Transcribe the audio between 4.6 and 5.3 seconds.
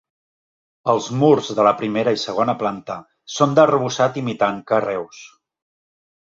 carreus.